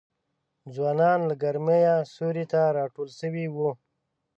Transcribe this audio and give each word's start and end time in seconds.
ځوانان 0.73 1.19
له 1.29 1.35
ګرمیه 1.43 1.95
سیوري 2.13 2.45
ته 2.51 2.61
راټول 2.77 3.09
سوي 3.19 3.45
وه 3.55 3.71